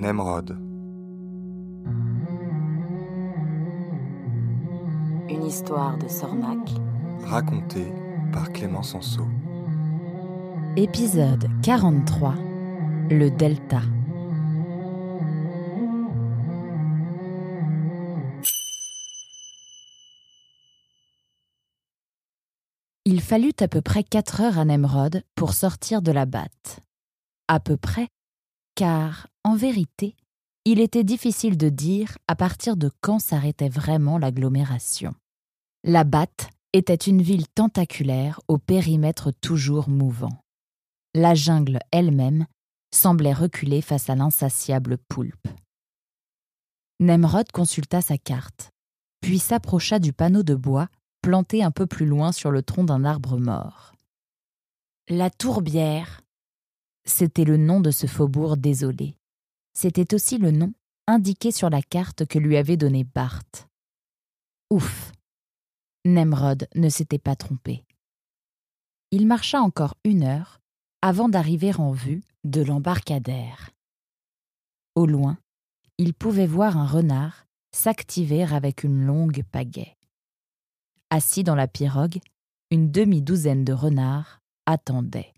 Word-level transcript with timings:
Nemrod. 0.00 0.50
Une 5.28 5.44
histoire 5.44 5.98
de 5.98 6.06
Sornac. 6.06 6.70
Racontée 7.24 7.92
par 8.32 8.52
Clément 8.52 8.84
Sanso. 8.84 9.26
Épisode 10.76 11.48
43 11.64 12.36
Le 13.10 13.28
Delta. 13.30 13.80
Il 23.04 23.20
fallut 23.20 23.50
à 23.58 23.66
peu 23.66 23.80
près 23.80 24.04
quatre 24.04 24.42
heures 24.42 24.60
à 24.60 24.64
Nemrod 24.64 25.24
pour 25.34 25.54
sortir 25.54 26.02
de 26.02 26.12
la 26.12 26.24
batte. 26.24 26.78
À 27.48 27.58
peu 27.58 27.76
près, 27.76 28.06
car, 28.76 29.26
en 29.48 29.56
vérité, 29.56 30.14
il 30.66 30.78
était 30.78 31.04
difficile 31.04 31.56
de 31.56 31.70
dire 31.70 32.18
à 32.28 32.36
partir 32.36 32.76
de 32.76 32.90
quand 33.00 33.18
s'arrêtait 33.18 33.70
vraiment 33.70 34.18
l'agglomération. 34.18 35.14
La 35.84 36.04
batte 36.04 36.50
était 36.74 36.94
une 36.94 37.22
ville 37.22 37.48
tentaculaire 37.48 38.40
au 38.48 38.58
périmètre 38.58 39.30
toujours 39.40 39.88
mouvant. 39.88 40.42
La 41.14 41.34
jungle 41.34 41.78
elle-même 41.92 42.44
semblait 42.94 43.32
reculer 43.32 43.80
face 43.80 44.10
à 44.10 44.16
l'insatiable 44.16 44.98
poulpe. 45.08 45.48
Nemrod 47.00 47.50
consulta 47.50 48.02
sa 48.02 48.18
carte, 48.18 48.70
puis 49.22 49.38
s'approcha 49.38 49.98
du 49.98 50.12
panneau 50.12 50.42
de 50.42 50.54
bois 50.54 50.88
planté 51.22 51.62
un 51.62 51.70
peu 51.70 51.86
plus 51.86 52.06
loin 52.06 52.32
sur 52.32 52.50
le 52.50 52.62
tronc 52.62 52.84
d'un 52.84 53.06
arbre 53.06 53.38
mort. 53.38 53.94
La 55.08 55.30
Tourbière. 55.30 56.20
C'était 57.06 57.44
le 57.44 57.56
nom 57.56 57.80
de 57.80 57.90
ce 57.90 58.06
faubourg 58.06 58.58
désolé. 58.58 59.14
C'était 59.80 60.12
aussi 60.12 60.38
le 60.38 60.50
nom 60.50 60.72
indiqué 61.06 61.52
sur 61.52 61.70
la 61.70 61.82
carte 61.82 62.26
que 62.26 62.40
lui 62.40 62.56
avait 62.56 62.76
donné 62.76 63.04
Bart. 63.04 63.44
Ouf. 64.70 65.12
Nemrod 66.04 66.66
ne 66.74 66.88
s'était 66.88 67.20
pas 67.20 67.36
trompé. 67.36 67.84
Il 69.12 69.28
marcha 69.28 69.60
encore 69.60 69.94
une 70.02 70.24
heure 70.24 70.58
avant 71.00 71.28
d'arriver 71.28 71.72
en 71.76 71.92
vue 71.92 72.24
de 72.42 72.60
l'embarcadère. 72.60 73.70
Au 74.96 75.06
loin, 75.06 75.38
il 75.98 76.12
pouvait 76.12 76.48
voir 76.48 76.76
un 76.76 76.86
renard 76.88 77.46
s'activer 77.70 78.42
avec 78.42 78.82
une 78.82 79.06
longue 79.06 79.44
pagaie. 79.44 79.96
Assis 81.10 81.44
dans 81.44 81.54
la 81.54 81.68
pirogue, 81.68 82.18
une 82.72 82.90
demi-douzaine 82.90 83.64
de 83.64 83.74
renards 83.74 84.40
attendaient. 84.66 85.34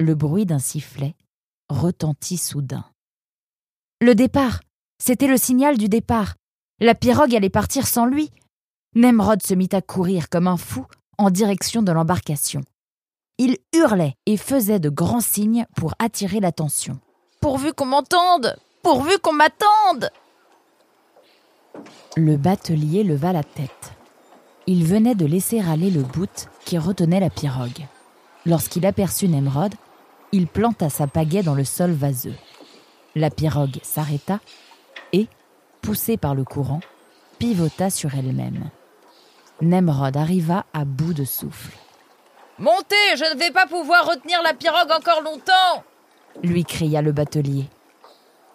Le 0.00 0.14
bruit 0.14 0.46
d'un 0.46 0.58
sifflet 0.58 1.14
retentit 1.68 2.36
soudain. 2.36 2.84
Le 4.00 4.14
départ 4.14 4.60
C'était 5.02 5.26
le 5.26 5.36
signal 5.36 5.76
du 5.76 5.88
départ 5.88 6.34
La 6.80 6.94
pirogue 6.94 7.34
allait 7.34 7.50
partir 7.50 7.86
sans 7.86 8.06
lui 8.06 8.30
Nemrod 8.94 9.42
se 9.42 9.54
mit 9.54 9.68
à 9.72 9.82
courir 9.82 10.28
comme 10.28 10.46
un 10.46 10.56
fou 10.56 10.86
en 11.18 11.30
direction 11.30 11.82
de 11.82 11.92
l'embarcation. 11.92 12.62
Il 13.38 13.58
hurlait 13.74 14.14
et 14.26 14.36
faisait 14.36 14.80
de 14.80 14.88
grands 14.88 15.20
signes 15.20 15.66
pour 15.76 15.94
attirer 15.98 16.40
l'attention. 16.40 16.98
Pourvu 17.40 17.72
qu'on 17.72 17.86
m'entende 17.86 18.56
Pourvu 18.82 19.18
qu'on 19.18 19.32
m'attende 19.32 20.10
le 22.16 22.36
batelier 22.36 23.04
leva 23.04 23.32
la 23.32 23.44
tête. 23.44 23.92
Il 24.66 24.84
venait 24.84 25.14
de 25.14 25.24
laisser 25.24 25.60
aller 25.60 25.90
le 25.90 26.02
bout 26.02 26.48
qui 26.64 26.76
retenait 26.76 27.20
la 27.20 27.30
pirogue. 27.30 27.86
Lorsqu'il 28.44 28.86
aperçut 28.86 29.28
Nemrod, 29.28 29.72
il 30.32 30.46
planta 30.46 30.90
sa 30.90 31.06
pagaie 31.06 31.42
dans 31.42 31.54
le 31.54 31.64
sol 31.64 31.92
vaseux. 31.92 32.34
La 33.14 33.30
pirogue 33.30 33.78
s'arrêta 33.82 34.40
et, 35.12 35.28
poussée 35.82 36.16
par 36.16 36.34
le 36.34 36.44
courant, 36.44 36.80
pivota 37.38 37.90
sur 37.90 38.14
elle-même. 38.14 38.70
Nemrod 39.60 40.16
arriva 40.16 40.66
à 40.72 40.84
bout 40.84 41.14
de 41.14 41.24
souffle. 41.24 41.76
Montez, 42.58 43.16
je 43.16 43.34
ne 43.34 43.38
vais 43.38 43.50
pas 43.50 43.66
pouvoir 43.66 44.06
retenir 44.06 44.42
la 44.42 44.54
pirogue 44.54 44.90
encore 44.90 45.22
longtemps 45.22 45.84
lui 46.42 46.64
cria 46.64 47.02
le 47.02 47.12
batelier. 47.12 47.68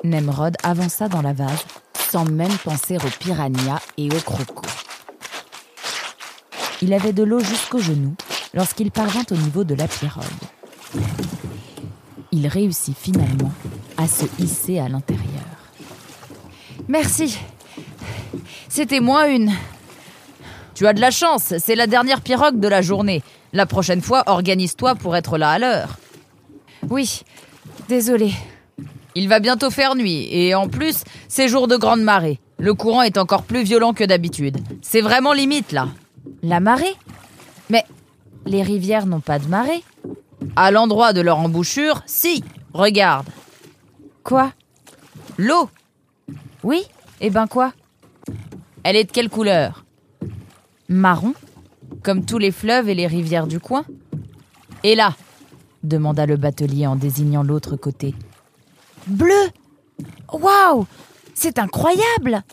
Nemrod 0.04 0.56
avança 0.64 1.08
dans 1.08 1.22
la 1.22 1.34
vase 1.34 1.66
sans 2.10 2.26
même 2.26 2.56
penser 2.64 2.98
aux 2.98 3.20
piranhas 3.20 3.82
et 3.98 4.08
aux 4.10 4.22
crocos. 4.22 4.70
Il 6.82 6.94
avait 6.94 7.14
de 7.14 7.24
l'eau 7.24 7.40
jusqu'aux 7.40 7.80
genoux 7.80 8.16
lorsqu'il 8.54 8.92
parvint 8.92 9.24
au 9.32 9.36
niveau 9.36 9.64
de 9.64 9.74
la 9.76 9.88
pirogue. 9.88 10.24
Il 12.36 12.48
réussit 12.48 12.98
finalement 12.98 13.52
à 13.96 14.08
se 14.08 14.26
hisser 14.40 14.80
à 14.80 14.90
l'intérieur. 14.90 15.46
Merci. 16.88 17.38
C'était 18.68 19.02
moins 19.02 19.30
une. 19.30 19.52
Tu 20.74 20.88
as 20.88 20.94
de 20.94 21.00
la 21.00 21.12
chance, 21.12 21.54
c'est 21.60 21.76
la 21.76 21.86
dernière 21.86 22.22
pirogue 22.22 22.60
de 22.60 22.68
la 22.68 22.82
journée. 22.82 23.22
La 23.54 23.68
prochaine 23.68 24.02
fois, 24.02 24.24
organise-toi 24.26 24.96
pour 24.96 25.16
être 25.16 25.38
là 25.38 25.52
à 25.52 25.60
l'heure. 25.60 26.00
Oui, 26.90 27.22
désolé. 27.88 28.34
Il 29.14 29.30
va 29.30 29.40
bientôt 29.40 29.70
faire 29.70 29.94
nuit, 29.94 30.28
et 30.32 30.56
en 30.56 30.68
plus, 30.68 31.04
c'est 31.28 31.48
jour 31.48 31.68
de 31.68 31.78
grande 31.78 32.02
marée. 32.02 32.40
Le 32.58 32.74
courant 32.74 33.04
est 33.04 33.20
encore 33.20 33.44
plus 33.44 33.62
violent 33.62 33.94
que 33.94 34.04
d'habitude. 34.04 34.58
C'est 34.82 35.02
vraiment 35.02 35.34
limite, 35.34 35.72
là. 35.72 35.88
La 36.42 36.60
marée? 36.60 36.96
Mais 37.70 37.86
les 38.48 38.64
rivières 38.64 39.06
n'ont 39.06 39.20
pas 39.20 39.38
de 39.38 39.48
marée 39.48 39.84
À 40.56 40.72
l'endroit 40.72 41.14
de 41.14 41.22
leur 41.22 41.40
embouchure, 41.40 42.04
si. 42.06 42.44
Regarde. 42.74 43.28
Quoi? 44.24 44.52
L'eau. 45.38 45.70
Oui? 46.64 46.84
Eh 47.22 47.30
ben 47.30 47.48
quoi? 47.48 47.74
Elle 48.84 48.96
est 48.96 49.06
de 49.06 49.12
quelle 49.12 49.30
couleur? 49.30 49.86
Marron 50.90 51.34
Comme 52.04 52.26
tous 52.26 52.38
les 52.38 52.52
fleuves 52.52 52.90
et 52.90 52.96
les 52.96 53.08
rivières 53.08 53.48
du 53.48 53.60
coin 53.60 53.86
Et 54.84 54.96
là 54.96 55.16
demanda 55.84 56.26
le 56.26 56.38
batelier 56.38 56.88
en 56.88 56.96
désignant 56.96 57.44
l'autre 57.44 57.76
côté. 57.76 58.16
Bleu 59.08 59.50
Waouh 60.32 60.88
C'est 61.34 61.60
incroyable 61.60 62.44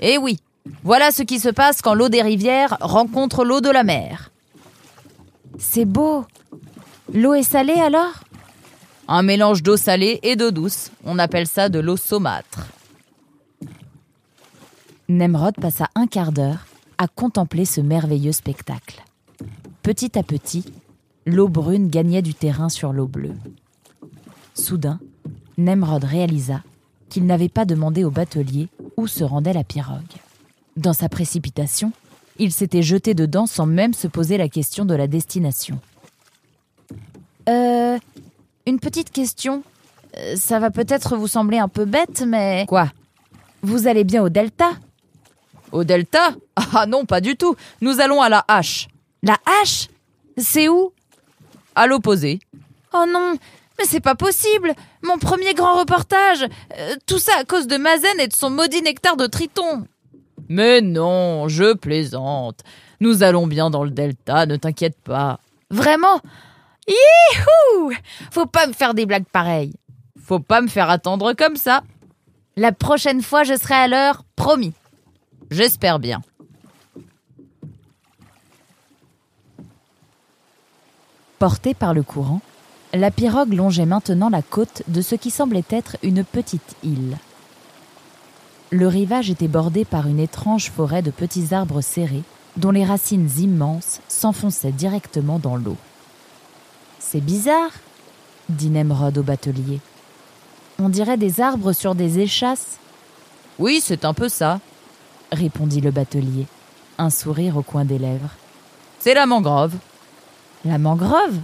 Eh 0.00 0.18
oui 0.18 0.40
Voilà 0.82 1.12
ce 1.12 1.22
qui 1.22 1.38
se 1.38 1.48
passe 1.48 1.82
quand 1.82 1.94
l'eau 1.94 2.08
des 2.08 2.22
rivières 2.22 2.76
rencontre 2.80 3.44
l'eau 3.44 3.60
de 3.60 3.70
la 3.70 3.84
mer. 3.84 4.30
C'est 5.56 5.84
beau 5.84 6.24
L'eau 7.14 7.34
est 7.34 7.42
salée 7.42 7.74
alors? 7.74 8.12
Un 9.08 9.22
mélange 9.22 9.62
d'eau 9.62 9.78
salée 9.78 10.20
et 10.22 10.36
d'eau 10.36 10.50
douce. 10.50 10.90
On 11.04 11.18
appelle 11.18 11.46
ça 11.46 11.70
de 11.70 11.78
l'eau 11.78 11.96
saumâtre. 11.96 12.66
Nemrod 15.08 15.54
passa 15.54 15.88
un 15.94 16.06
quart 16.06 16.32
d'heure 16.32 16.66
à 16.98 17.08
contempler 17.08 17.64
ce 17.64 17.80
merveilleux 17.80 18.32
spectacle. 18.32 19.02
Petit 19.82 20.18
à 20.18 20.22
petit, 20.22 20.66
l'eau 21.24 21.48
brune 21.48 21.88
gagnait 21.88 22.20
du 22.20 22.34
terrain 22.34 22.68
sur 22.68 22.92
l'eau 22.92 23.06
bleue. 23.06 23.36
Soudain, 24.52 25.00
Nemrod 25.56 26.04
réalisa 26.04 26.62
qu'il 27.08 27.24
n'avait 27.24 27.48
pas 27.48 27.64
demandé 27.64 28.04
au 28.04 28.10
batelier 28.10 28.68
où 28.98 29.06
se 29.06 29.24
rendait 29.24 29.54
la 29.54 29.64
pirogue. 29.64 30.02
Dans 30.76 30.92
sa 30.92 31.08
précipitation, 31.08 31.92
il 32.38 32.52
s'était 32.52 32.82
jeté 32.82 33.14
dedans 33.14 33.46
sans 33.46 33.66
même 33.66 33.94
se 33.94 34.08
poser 34.08 34.36
la 34.36 34.50
question 34.50 34.84
de 34.84 34.94
la 34.94 35.06
destination. 35.06 35.80
Euh. 37.48 37.98
Une 38.66 38.80
petite 38.80 39.10
question. 39.10 39.62
Euh, 40.16 40.36
ça 40.36 40.58
va 40.58 40.70
peut-être 40.70 41.16
vous 41.16 41.28
sembler 41.28 41.58
un 41.58 41.68
peu 41.68 41.84
bête, 41.84 42.22
mais. 42.26 42.66
Quoi? 42.68 42.88
Vous 43.62 43.86
allez 43.86 44.04
bien 44.04 44.22
au 44.22 44.28
Delta? 44.28 44.72
Au 45.72 45.84
Delta? 45.84 46.30
Ah 46.74 46.86
non, 46.86 47.04
pas 47.06 47.20
du 47.20 47.36
tout. 47.36 47.56
Nous 47.80 48.00
allons 48.00 48.20
à 48.20 48.28
la 48.28 48.44
H. 48.48 48.88
La 49.22 49.36
H 49.62 49.88
C'est 50.36 50.68
où? 50.68 50.92
À 51.74 51.86
l'opposé. 51.86 52.40
Oh 52.92 53.04
non 53.08 53.34
mais 53.78 53.84
c'est 53.84 54.00
pas 54.00 54.16
possible 54.16 54.74
Mon 55.02 55.18
premier 55.18 55.54
grand 55.54 55.78
reportage 55.78 56.42
euh, 56.76 56.94
Tout 57.06 57.20
ça 57.20 57.32
à 57.38 57.44
cause 57.44 57.68
de 57.68 57.76
Mazen 57.76 58.18
et 58.18 58.26
de 58.26 58.32
son 58.32 58.50
maudit 58.50 58.82
nectar 58.82 59.16
de 59.16 59.26
triton 59.26 59.86
Mais 60.48 60.80
non, 60.80 61.46
je 61.48 61.74
plaisante. 61.74 62.60
Nous 63.00 63.22
allons 63.22 63.46
bien 63.46 63.70
dans 63.70 63.84
le 63.84 63.90
delta, 63.90 64.46
ne 64.46 64.56
t'inquiète 64.56 64.98
pas. 65.04 65.38
Vraiment? 65.70 66.20
Youhou 66.88 67.92
Faut 68.30 68.46
pas 68.46 68.66
me 68.66 68.72
faire 68.72 68.94
des 68.94 69.06
blagues 69.06 69.28
pareilles. 69.30 69.74
Faut 70.22 70.40
pas 70.40 70.60
me 70.60 70.68
faire 70.68 70.90
attendre 70.90 71.32
comme 71.34 71.56
ça. 71.56 71.82
La 72.56 72.72
prochaine 72.72 73.22
fois, 73.22 73.44
je 73.44 73.56
serai 73.56 73.74
à 73.74 73.88
l'heure, 73.88 74.24
promis. 74.34 74.72
J'espère 75.50 75.98
bien. 75.98 76.22
Porté 81.38 81.72
par 81.72 81.94
le 81.94 82.02
courant, 82.02 82.40
la 82.92 83.10
pirogue 83.10 83.52
longeait 83.52 83.86
maintenant 83.86 84.28
la 84.28 84.42
côte 84.42 84.82
de 84.88 85.00
ce 85.02 85.14
qui 85.14 85.30
semblait 85.30 85.64
être 85.70 85.96
une 86.02 86.24
petite 86.24 86.74
île. 86.82 87.16
Le 88.70 88.88
rivage 88.88 89.30
était 89.30 89.48
bordé 89.48 89.84
par 89.84 90.08
une 90.08 90.18
étrange 90.18 90.70
forêt 90.70 91.00
de 91.00 91.10
petits 91.10 91.54
arbres 91.54 91.80
serrés, 91.80 92.24
dont 92.56 92.70
les 92.70 92.84
racines 92.84 93.30
immenses 93.38 94.00
s'enfonçaient 94.08 94.72
directement 94.72 95.38
dans 95.38 95.56
l'eau. 95.56 95.76
C'est 97.10 97.20
bizarre, 97.22 97.70
dit 98.50 98.68
Nemrod 98.68 99.16
au 99.16 99.22
batelier. 99.22 99.80
On 100.78 100.90
dirait 100.90 101.16
des 101.16 101.40
arbres 101.40 101.72
sur 101.72 101.94
des 101.94 102.18
échasses, 102.18 102.78
Oui, 103.58 103.80
c'est 103.82 104.04
un 104.04 104.12
peu 104.14 104.28
ça. 104.28 104.60
répondit 105.32 105.80
le 105.80 105.90
batelier, 105.90 106.46
un 106.98 107.08
sourire 107.10 107.56
au 107.56 107.62
coin 107.62 107.84
des 107.86 107.98
lèvres. 107.98 108.30
C'est 108.98 109.14
la 109.14 109.24
mangrove. 109.26 109.74
La 110.66 110.76
mangrove? 110.78 111.38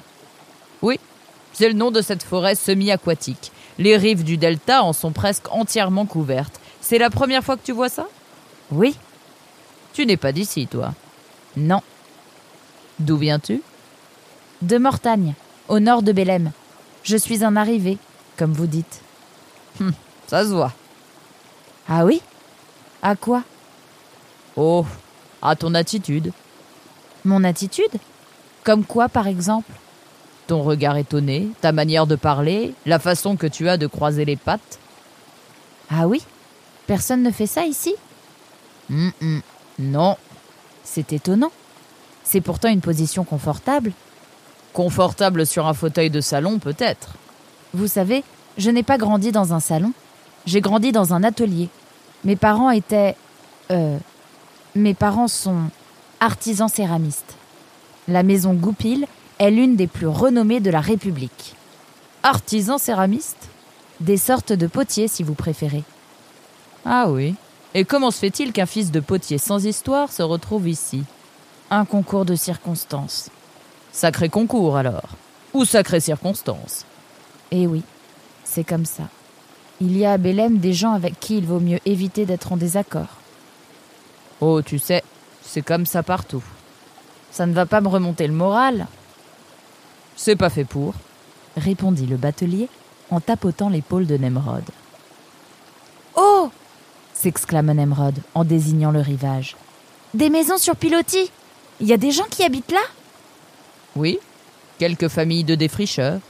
Oui, 0.83 1.01
c'est 1.55 1.69
le 1.69 1.75
nom 1.75 1.91
de 1.91 2.03
cette 2.03 2.23
forêt 2.25 2.57
semi-aquatique. 2.57 3.51
Les 3.79 3.97
rives 3.97 4.23
du 4.23 4.37
delta 4.37 4.83
en 4.83 4.93
sont 4.93 5.13
presque 5.13 5.51
entièrement 5.51 6.05
couvertes. 6.07 6.61
C'est 6.83 6.99
la 6.99 7.09
première 7.11 7.43
fois 7.43 7.57
que 7.57 7.65
tu 7.65 7.73
vois 7.73 7.89
ça? 7.89 8.07
Oui, 8.71 8.97
Tu 9.95 10.05
n'es 10.05 10.17
pas 10.19 10.33
d'ici, 10.33 10.67
toi? 10.67 10.93
non. 11.57 11.81
D'où 12.99 13.17
viens-tu? 13.17 13.63
De 14.63 14.77
Mortagne, 14.79 15.35
au 15.69 15.81
nord 15.81 16.03
de 16.03 16.13
Bélem. 16.13 16.53
Je 17.03 17.17
suis 17.17 17.45
un 17.45 17.57
arrivé, 17.57 17.99
comme 18.37 18.53
vous 18.53 18.67
dites. 18.67 19.01
Ça 20.27 20.45
se 20.45 20.49
voit. 20.51 20.73
Ah 21.89 22.05
oui? 22.05 22.23
À 23.03 23.17
quoi? 23.17 23.43
Oh, 24.57 24.87
à 25.43 25.57
ton 25.57 25.75
attitude, 25.75 26.33
Mon 27.25 27.45
attitude? 27.45 27.93
Comme 28.63 28.85
quoi, 28.85 29.09
par 29.09 29.27
exemple? 29.27 29.73
Ton 30.47 30.63
regard 30.63 30.97
étonné, 30.97 31.49
ta 31.61 31.73
manière 31.73 32.07
de 32.07 32.17
parler, 32.17 32.75
la 32.87 32.99
façon 32.99 33.37
que 33.37 33.47
tu 33.47 33.69
as 33.69 33.77
de 33.77 33.87
croiser 33.87 34.25
les 34.25 34.37
pattes. 34.37 34.79
Ah 35.91 36.07
oui? 36.07 36.23
Personne 36.87 37.23
ne 37.23 37.31
fait 37.31 37.47
ça 37.47 37.65
ici? 37.67 37.95
Hum, 38.91 39.13
hum. 39.23 39.43
Non, 39.79 40.17
C'est 40.83 41.13
étonnant. 41.13 41.51
C'est 42.23 42.41
pourtant 42.41 42.69
une 42.69 42.81
position 42.81 43.25
confortable. 43.25 43.93
Confortable 44.75 45.47
sur 45.47 45.67
un 45.67 45.73
fauteuil 45.73 46.11
de 46.11 46.21
salon 46.21 46.59
peut-être. 46.59 47.15
Vous 47.73 47.87
savez, 47.87 48.23
je 48.59 48.71
n'ai 48.71 48.82
pas 48.82 48.99
grandi 48.99 49.32
dans 49.32 49.55
un 49.55 49.61
salon. 49.61 49.93
J'ai 50.44 50.61
grandi 50.61 50.93
dans 50.93 51.15
un 51.15 51.25
atelier. 51.25 51.71
Mes 52.25 52.37
parents 52.37 52.71
étaient... 52.71 53.17
Euh... 53.71 53.97
Mes 54.75 54.93
parents 54.93 55.29
sont 55.29 55.71
artisans 56.21 56.69
céramistes. 56.69 57.37
La 58.09 58.23
maison 58.23 58.53
Goupil 58.53 59.06
est 59.38 59.50
l'une 59.50 59.76
des 59.76 59.87
plus 59.87 60.09
renommées 60.09 60.61
de 60.61 60.71
la 60.71 60.81
République. 60.81 61.55
Artisan 62.23 62.77
céramiste 62.77 63.49
Des 64.00 64.17
sortes 64.17 64.53
de 64.53 64.67
potiers, 64.67 65.09
si 65.09 65.23
vous 65.23 65.35
préférez. 65.35 65.85
Ah 66.85 67.09
oui. 67.09 67.35
Et 67.75 67.85
comment 67.85 68.11
se 68.11 68.19
fait-il 68.19 68.53
qu'un 68.53 68.67
fils 68.67 68.91
de 68.91 69.00
potier 69.00 69.38
sans 69.38 69.65
histoire 69.65 70.12
se 70.12 70.23
retrouve 70.23 70.69
ici? 70.69 71.05
Un 71.70 71.85
concours 71.85 72.25
de 72.25 72.35
circonstances. 72.35 73.31
Sacré 73.94 74.29
concours 74.29 74.76
alors. 74.76 75.08
Ou 75.55 75.64
sacrée 75.64 76.00
circonstance. 76.00 76.85
Eh 77.52 77.69
oui, 77.69 77.85
c'est 78.43 78.64
comme 78.64 78.87
ça. 78.87 79.05
Il 79.81 79.96
y 79.96 80.05
a 80.05 80.12
à 80.14 80.19
Bélem 80.19 80.58
des 80.58 80.73
gens 80.73 80.94
avec 80.94 81.20
qui 81.20 81.38
il 81.38 81.46
vaut 81.46 81.61
mieux 81.61 81.79
éviter 81.87 82.26
d'être 82.26 82.52
en 82.52 82.56
désaccord. 82.56 83.06
Oh, 84.41 84.62
tu 84.62 84.81
sais, 84.81 85.05
c'est 85.43 85.62
comme 85.62 85.87
ça 85.87 86.02
partout. 86.02 86.43
Ça 87.31 87.46
ne 87.46 87.52
va 87.52 87.67
pas 87.67 87.81
me 87.81 87.87
remonter 87.87 88.26
le 88.26 88.32
moral, 88.32 88.88
C'est 90.17 90.37
pas 90.37 90.50
fait 90.50 90.64
pour. 90.64 90.94
répondit 91.56 92.06
le 92.06 92.17
batelier 92.17 92.69
en 93.11 93.20
tapotant 93.20 93.69
l'épaule 93.69 94.06
de 94.06 94.17
Nemrod. 94.17 94.64
Oh 96.17 96.50
s'exclama 97.12 97.75
Nemrod 97.75 98.19
en 98.35 98.44
désignant 98.44 98.91
le 98.91 99.00
rivage. 99.00 99.55
Des 100.14 100.31
maisons 100.31 100.58
sur 100.58 100.75
pilotis? 100.75 101.31
Il 101.81 101.87
y 101.87 101.93
a 101.93 101.96
des 101.96 102.11
gens 102.11 102.26
qui 102.29 102.43
habitent 102.43 102.73
là? 102.73 102.82
Oui, 103.96 104.19
quelques 104.79 105.08
familles 105.08 105.44
de 105.44 105.55
défricheurs. 105.55 106.20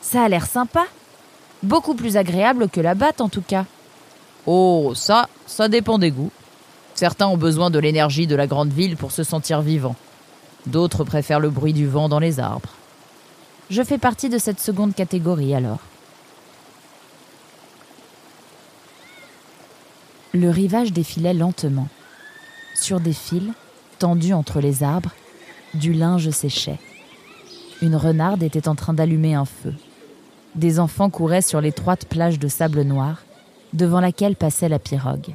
Ça 0.00 0.22
a 0.22 0.28
l'air 0.28 0.46
sympa. 0.46 0.86
Beaucoup 1.62 1.94
plus 1.94 2.16
agréable 2.16 2.68
que 2.68 2.80
la 2.80 2.94
batte 2.94 3.20
en 3.20 3.28
tout 3.28 3.42
cas. 3.42 3.64
Oh, 4.46 4.92
ça, 4.94 5.28
ça 5.46 5.68
dépend 5.68 5.98
des 5.98 6.10
goûts. 6.10 6.30
Certains 6.94 7.26
ont 7.26 7.36
besoin 7.36 7.70
de 7.70 7.78
l'énergie 7.78 8.26
de 8.26 8.36
la 8.36 8.46
grande 8.46 8.72
ville 8.72 8.96
pour 8.96 9.10
se 9.10 9.24
sentir 9.24 9.60
vivants. 9.60 9.96
D'autres 10.66 11.04
préfèrent 11.04 11.40
le 11.40 11.50
bruit 11.50 11.72
du 11.72 11.86
vent 11.86 12.08
dans 12.08 12.20
les 12.20 12.40
arbres. 12.40 12.70
Je 13.68 13.82
fais 13.82 13.98
partie 13.98 14.28
de 14.28 14.38
cette 14.38 14.60
seconde 14.60 14.94
catégorie 14.94 15.54
alors. 15.54 15.80
Le 20.32 20.50
rivage 20.50 20.92
défilait 20.92 21.34
lentement. 21.34 21.88
Sur 22.74 23.00
des 23.00 23.12
fils, 23.12 23.52
tendus 23.98 24.34
entre 24.34 24.60
les 24.60 24.82
arbres, 24.82 25.12
du 25.74 25.92
linge 25.92 26.30
séchait. 26.30 26.78
Une 27.82 27.96
renarde 27.96 28.42
était 28.42 28.68
en 28.68 28.74
train 28.74 28.94
d'allumer 28.94 29.34
un 29.34 29.44
feu. 29.44 29.74
Des 30.54 30.80
enfants 30.80 31.10
couraient 31.10 31.42
sur 31.42 31.60
l'étroite 31.60 32.06
plage 32.06 32.38
de 32.38 32.48
sable 32.48 32.82
noir, 32.82 33.24
devant 33.74 34.00
laquelle 34.00 34.36
passait 34.36 34.68
la 34.68 34.78
pirogue. 34.78 35.34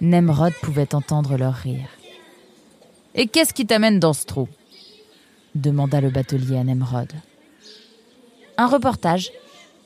Nemrod 0.00 0.52
pouvait 0.62 0.94
entendre 0.94 1.36
leur 1.36 1.54
rire. 1.54 1.88
Et 3.14 3.26
qu'est-ce 3.26 3.52
qui 3.52 3.66
t'amène 3.66 3.98
dans 4.00 4.14
ce 4.14 4.24
trou? 4.24 4.48
demanda 5.54 6.00
le 6.00 6.08
batelier 6.08 6.56
à 6.56 6.64
Nemrod. 6.64 7.12
Un 8.56 8.66
reportage. 8.66 9.30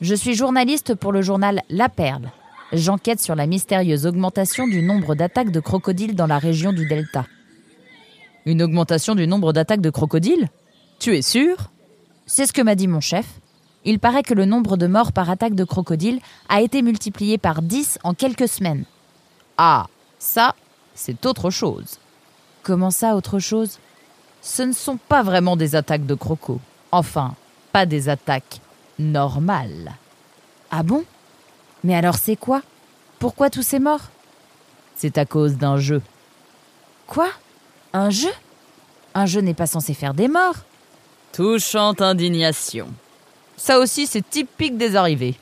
Je 0.00 0.14
suis 0.14 0.35
journaliste 0.35 0.94
pour 0.94 1.11
le 1.11 1.23
journal 1.23 1.62
La 1.69 1.88
Perle. 1.88 2.31
J'enquête 2.73 3.20
sur 3.20 3.35
la 3.35 3.47
mystérieuse 3.47 4.06
augmentation 4.06 4.67
du 4.67 4.82
nombre 4.82 5.14
d'attaques 5.14 5.50
de 5.50 5.61
crocodiles 5.61 6.14
dans 6.14 6.26
la 6.26 6.38
région 6.38 6.73
du 6.73 6.87
Delta. 6.87 7.26
Une 8.46 8.62
augmentation 8.62 9.16
du 9.16 9.26
nombre 9.26 9.52
d'attaques 9.52 9.81
de 9.81 9.90
crocodiles 9.90 10.48
Tu 11.00 11.16
es 11.16 11.22
sûr? 11.22 11.72
C'est 12.26 12.46
ce 12.46 12.52
que 12.52 12.62
m'a 12.62 12.76
dit 12.76 12.87
mon 12.87 13.00
chef. 13.00 13.26
Il 13.84 13.98
paraît 13.98 14.22
que 14.22 14.34
le 14.34 14.44
nombre 14.44 14.76
de 14.76 14.87
morts 14.87 15.12
par 15.12 15.28
attaque 15.28 15.56
de 15.56 15.64
crocodile 15.64 16.20
a 16.48 16.60
été 16.60 16.81
multiplié 16.82 17.38
par 17.38 17.60
10 17.60 17.98
en 18.04 18.14
quelques 18.14 18.46
semaines. 18.46 18.84
Ah, 19.58 19.87
ça, 20.20 20.54
c'est 20.94 21.26
autre 21.26 21.50
chose. 21.50 21.98
Comment 22.62 22.93
ça, 22.93 23.16
autre 23.16 23.40
chose? 23.40 23.81
Ce 24.43 24.62
ne 24.62 24.72
sont 24.72 24.96
pas 24.96 25.25
vraiment 25.25 25.56
des 25.56 25.75
attaques 25.75 26.06
de 26.06 26.14
crocos. 26.14 26.60
Enfin, 26.93 27.34
pas 27.72 27.84
des 27.84 28.08
attaques 28.08 28.60
normales. 29.00 29.93
Ah 30.70 30.84
bon? 30.84 31.04
Mais 31.82 31.96
alors 31.96 32.16
c'est 32.16 32.37
quoi? 32.37 32.62
Pourquoi 33.19 33.50
tous 33.50 33.62
ces 33.62 33.81
morts? 33.81 34.10
C'est 34.94 35.19
à 35.19 35.25
cause 35.25 35.56
d'un 35.56 35.78
jeu. 35.78 36.00
Quoi? 37.08 37.28
Un 37.96 38.10
jeu? 38.10 38.28
Un 39.14 39.25
jeu 39.25 39.40
n'est 39.40 39.54
pas 39.54 39.66
censé 39.66 39.94
faire 39.94 40.12
des 40.12 40.28
morts. 40.28 40.66
Touchante 41.32 42.02
indignation. 42.02 42.88
Ça 43.56 43.78
aussi, 43.78 44.06
c'est 44.06 44.29
typique 44.29 44.76
des 44.76 44.96
arrivés. 44.96 45.34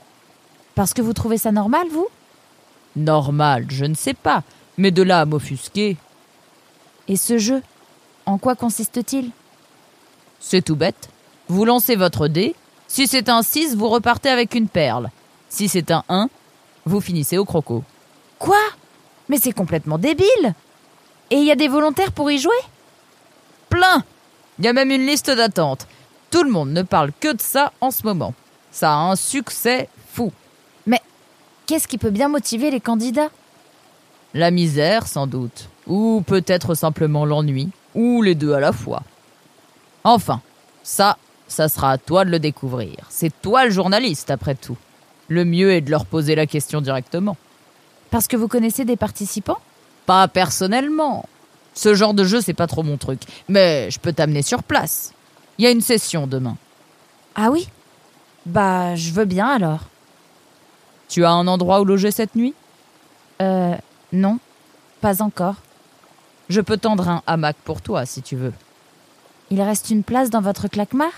Parce 0.76 0.94
que 0.94 1.02
vous 1.02 1.14
trouvez 1.14 1.36
ça 1.36 1.50
normal, 1.50 1.88
vous? 1.90 2.06
Normal, 2.94 3.66
je 3.70 3.84
ne 3.86 3.96
sais 3.96 4.14
pas, 4.14 4.44
mais 4.78 4.92
de 4.92 5.02
là 5.02 5.22
à 5.22 5.24
m'offusquer, 5.24 5.96
Et 7.08 7.16
ce 7.16 7.38
jeu 7.38 7.60
En 8.24 8.38
quoi 8.38 8.54
consiste-t-il? 8.54 9.32
C'est 10.38 10.62
tout 10.62 10.76
bête. 10.76 11.08
Vous 11.48 11.64
lancez 11.64 11.96
votre 11.96 12.28
dé. 12.28 12.54
Si 12.86 13.08
c'est 13.08 13.28
un 13.28 13.42
6, 13.42 13.74
vous 13.74 13.88
repartez 13.88 14.28
avec 14.28 14.54
une 14.54 14.68
perle. 14.68 15.10
Si 15.48 15.68
c'est 15.68 15.90
un 15.90 16.04
1, 16.08 16.28
vous 16.86 17.00
finissez 17.00 17.36
au 17.36 17.44
croco. 17.44 17.82
Quoi? 18.38 18.60
Mais 19.28 19.38
c'est 19.38 19.52
complètement 19.52 19.98
débile 19.98 20.54
Et 21.34 21.38
il 21.38 21.46
y 21.46 21.50
a 21.50 21.56
des 21.56 21.66
volontaires 21.66 22.12
pour 22.12 22.30
y 22.30 22.38
jouer? 22.38 22.54
Plein 23.68 24.04
Il 24.60 24.64
y 24.64 24.68
a 24.68 24.72
même 24.72 24.92
une 24.92 25.04
liste 25.04 25.32
d'attente. 25.32 25.88
Tout 26.30 26.44
le 26.44 26.50
monde 26.52 26.70
ne 26.70 26.82
parle 26.82 27.10
que 27.18 27.32
de 27.32 27.40
ça 27.40 27.72
en 27.80 27.90
ce 27.90 28.04
moment. 28.04 28.34
Ça 28.70 28.92
a 28.92 28.98
un 28.98 29.16
succès 29.16 29.88
fou. 30.12 30.30
Mais 30.86 31.00
qu'est-ce 31.66 31.88
qui 31.88 31.98
peut 31.98 32.10
bien 32.10 32.28
motiver 32.28 32.70
les 32.70 32.78
candidats? 32.78 33.30
La 34.32 34.52
misère, 34.52 35.08
sans 35.08 35.26
doute. 35.26 35.70
Ou 35.88 36.22
peut-être 36.24 36.76
simplement 36.76 37.24
l'ennui. 37.24 37.70
Ou 37.96 38.22
les 38.22 38.36
deux 38.36 38.52
à 38.52 38.60
la 38.60 38.70
fois. 38.72 39.02
Enfin, 40.04 40.40
ça, 40.84 41.18
ça 41.48 41.68
sera 41.68 41.90
à 41.90 41.98
toi 41.98 42.24
de 42.24 42.30
le 42.30 42.38
découvrir. 42.38 42.94
C'est 43.08 43.42
toi 43.42 43.64
le 43.64 43.72
journaliste, 43.72 44.30
après 44.30 44.54
tout. 44.54 44.78
Le 45.26 45.44
mieux 45.44 45.72
est 45.72 45.80
de 45.80 45.90
leur 45.90 46.06
poser 46.06 46.36
la 46.36 46.46
question 46.46 46.80
directement. 46.80 47.36
Parce 48.12 48.28
que 48.28 48.36
vous 48.36 48.46
connaissez 48.46 48.84
des 48.84 48.96
participants? 48.96 49.58
Pas 50.06 50.28
personnellement. 50.28 51.26
Ce 51.74 51.94
genre 51.94 52.14
de 52.14 52.24
jeu, 52.24 52.40
c'est 52.40 52.54
pas 52.54 52.66
trop 52.66 52.82
mon 52.82 52.96
truc. 52.96 53.20
Mais 53.48 53.90
je 53.90 53.98
peux 53.98 54.12
t'amener 54.12 54.42
sur 54.42 54.62
place. 54.62 55.12
Il 55.58 55.64
y 55.64 55.66
a 55.66 55.70
une 55.70 55.80
session 55.80 56.26
demain. 56.26 56.56
Ah 57.34 57.50
oui? 57.50 57.68
Bah, 58.46 58.94
je 58.94 59.12
veux 59.12 59.24
bien 59.24 59.48
alors. 59.48 59.80
Tu 61.08 61.24
as 61.24 61.30
un 61.30 61.46
endroit 61.46 61.80
où 61.80 61.84
loger 61.84 62.10
cette 62.10 62.34
nuit? 62.34 62.54
Euh, 63.42 63.74
non, 64.12 64.38
pas 65.00 65.22
encore. 65.22 65.56
Je 66.48 66.60
peux 66.60 66.76
tendre 66.76 67.08
un 67.08 67.22
hamac 67.26 67.56
pour 67.64 67.80
toi 67.80 68.06
si 68.06 68.22
tu 68.22 68.36
veux. 68.36 68.52
Il 69.50 69.60
reste 69.60 69.90
une 69.90 70.02
place 70.02 70.30
dans 70.30 70.40
votre 70.40 70.68
claquemar? 70.68 71.10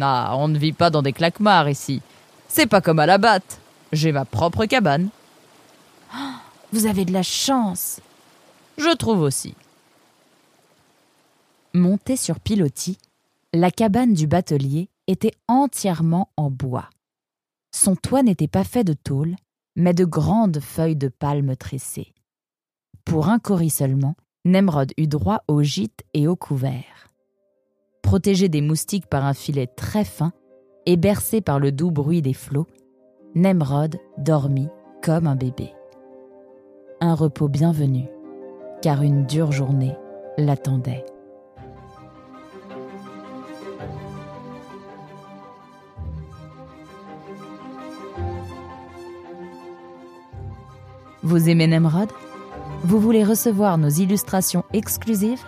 Ah, 0.00 0.34
on 0.36 0.48
ne 0.48 0.58
vit 0.58 0.72
pas 0.72 0.90
dans 0.90 1.02
des 1.02 1.12
claquemars 1.12 1.68
ici. 1.68 2.02
C'est 2.48 2.66
pas 2.66 2.80
comme 2.80 2.98
à 2.98 3.06
la 3.06 3.18
batte. 3.18 3.58
J'ai 3.92 4.12
ma 4.12 4.24
propre 4.24 4.64
cabane. 4.66 5.08
Vous 6.74 6.86
avez 6.86 7.04
de 7.04 7.12
la 7.12 7.22
chance. 7.22 8.00
Je 8.78 8.92
trouve 8.96 9.20
aussi. 9.20 9.54
Montée 11.72 12.16
sur 12.16 12.40
pilotis, 12.40 12.98
la 13.52 13.70
cabane 13.70 14.12
du 14.12 14.26
batelier 14.26 14.88
était 15.06 15.34
entièrement 15.46 16.30
en 16.36 16.50
bois. 16.50 16.90
Son 17.70 17.94
toit 17.94 18.24
n'était 18.24 18.48
pas 18.48 18.64
fait 18.64 18.82
de 18.82 18.92
tôle, 18.92 19.36
mais 19.76 19.94
de 19.94 20.04
grandes 20.04 20.58
feuilles 20.58 20.96
de 20.96 21.06
palme 21.06 21.54
tressées. 21.54 22.12
Pour 23.04 23.28
un 23.28 23.38
coris 23.38 23.70
seulement, 23.70 24.16
Nemrod 24.44 24.92
eut 24.96 25.06
droit 25.06 25.44
au 25.46 25.62
gîte 25.62 26.02
et 26.12 26.26
au 26.26 26.34
couvert. 26.34 27.08
Protégé 28.02 28.48
des 28.48 28.62
moustiques 28.62 29.06
par 29.06 29.24
un 29.24 29.34
filet 29.34 29.68
très 29.68 30.04
fin 30.04 30.32
et 30.86 30.96
bercé 30.96 31.40
par 31.40 31.60
le 31.60 31.70
doux 31.70 31.92
bruit 31.92 32.20
des 32.20 32.34
flots, 32.34 32.66
Nemrod 33.36 33.96
dormit 34.18 34.70
comme 35.04 35.28
un 35.28 35.36
bébé. 35.36 35.72
Un 37.06 37.12
repos 37.14 37.48
bienvenu, 37.48 38.04
car 38.80 39.02
une 39.02 39.26
dure 39.26 39.52
journée 39.52 39.94
l'attendait. 40.38 41.04
Vous 51.22 51.50
aimez 51.50 51.66
Nemrod? 51.66 52.08
Vous 52.84 52.98
voulez 52.98 53.22
recevoir 53.22 53.76
nos 53.76 53.90
illustrations 53.90 54.64
exclusives? 54.72 55.44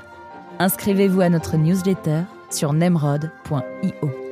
Inscrivez-vous 0.59 1.23
à 1.23 1.31
notre 1.31 1.57
newsletter 1.57 2.25
sur 2.51 2.75
nemrod.io. 2.75 4.26